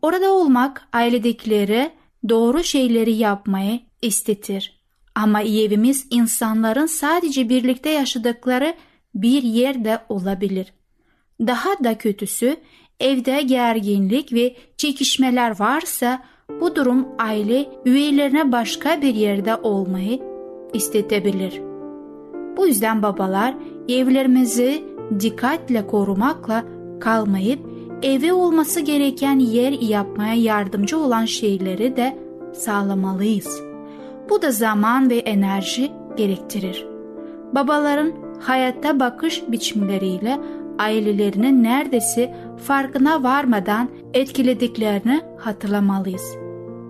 Orada 0.01 0.33
olmak 0.33 0.87
ailedekileri 0.93 1.96
doğru 2.29 2.63
şeyleri 2.63 3.13
yapmayı 3.13 3.79
istetir. 4.01 4.77
Ama 5.15 5.41
evimiz 5.41 6.07
insanların 6.11 6.85
sadece 6.85 7.49
birlikte 7.49 7.89
yaşadıkları 7.89 8.73
bir 9.15 9.43
yerde 9.43 9.99
olabilir. 10.09 10.73
Daha 11.39 11.83
da 11.83 11.97
kötüsü 11.97 12.57
evde 12.99 13.41
gerginlik 13.41 14.33
ve 14.33 14.55
çekişmeler 14.77 15.59
varsa 15.59 16.23
bu 16.61 16.75
durum 16.75 17.07
aile 17.19 17.69
üyelerine 17.85 18.51
başka 18.51 19.01
bir 19.01 19.15
yerde 19.15 19.55
olmayı 19.55 20.19
istetebilir. 20.73 21.61
Bu 22.57 22.67
yüzden 22.67 23.01
babalar 23.01 23.55
evlerimizi 23.89 24.83
dikkatle 25.19 25.87
korumakla 25.87 26.65
kalmayıp 26.99 27.76
evi 28.03 28.33
olması 28.33 28.79
gereken 28.79 29.39
yer 29.39 29.71
yapmaya 29.71 30.33
yardımcı 30.33 30.99
olan 30.99 31.25
şeyleri 31.25 31.95
de 31.95 32.17
sağlamalıyız. 32.53 33.61
Bu 34.29 34.41
da 34.41 34.51
zaman 34.51 35.09
ve 35.09 35.17
enerji 35.17 35.91
gerektirir. 36.17 36.87
Babaların 37.55 38.11
hayatta 38.39 38.99
bakış 38.99 39.43
biçimleriyle 39.47 40.39
ailelerinin 40.79 41.63
neredeyse 41.63 42.35
farkına 42.65 43.23
varmadan 43.23 43.89
etkilediklerini 44.13 45.21
hatırlamalıyız. 45.37 46.35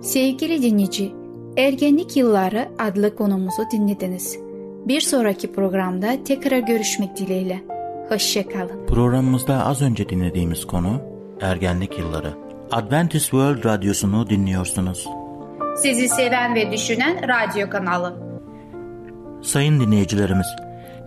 Sevgili 0.01 0.61
dinleyici, 0.61 1.11
Ergenlik 1.57 2.17
Yılları 2.17 2.67
adlı 2.79 3.15
konumuzu 3.15 3.63
dinlediniz. 3.71 4.39
Bir 4.85 5.01
sonraki 5.01 5.51
programda 5.51 6.23
tekrar 6.25 6.59
görüşmek 6.59 7.17
dileğiyle. 7.17 7.76
Hoşçakalın. 8.09 8.87
Programımızda 8.87 9.65
az 9.65 9.81
önce 9.81 10.09
dinlediğimiz 10.09 10.67
konu 10.67 11.01
ergenlik 11.41 11.99
yılları. 11.99 12.33
Adventist 12.71 13.25
World 13.25 13.65
Radyosu'nu 13.65 14.29
dinliyorsunuz. 14.29 15.07
Sizi 15.81 16.09
seven 16.09 16.55
ve 16.55 16.71
düşünen 16.71 17.27
radyo 17.27 17.69
kanalı. 17.69 18.27
Sayın 19.41 19.79
dinleyicilerimiz, 19.79 20.47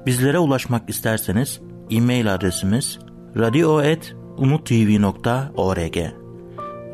bizlere 0.07 0.39
ulaşmak 0.39 0.91
isterseniz 0.91 1.61
e-mail 1.91 2.35
adresimiz 2.35 2.99
radio.umutv.org 3.37 5.97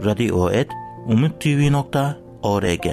radio.umutv.org 0.05 2.87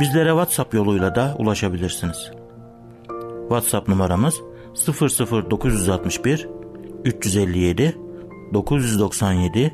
Bizlere 0.00 0.28
WhatsApp 0.28 0.74
yoluyla 0.74 1.14
da 1.14 1.34
ulaşabilirsiniz. 1.38 2.30
WhatsApp 3.48 3.88
numaramız 3.88 4.40
00961 4.76 6.48
357 7.04 7.96
997 8.54 9.72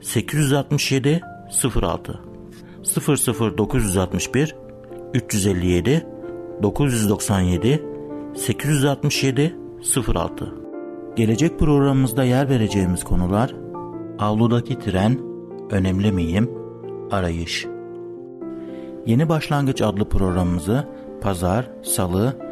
867 0.00 1.20
06 1.82 2.20
00961 3.58 4.56
357 5.14 6.06
997 6.62 7.82
867 8.34 9.56
06 10.06 10.54
Gelecek 11.16 11.58
programımızda 11.58 12.24
yer 12.24 12.48
vereceğimiz 12.48 13.04
konular 13.04 13.54
Avludaki 14.18 14.78
tren, 14.78 15.18
Önemli 15.70 16.12
miyim? 16.12 16.50
Arayış 17.10 17.66
Yeni 19.06 19.28
Başlangıç 19.28 19.82
adlı 19.82 20.08
programımızı 20.08 20.88
pazar, 21.20 21.70
salı 21.82 22.51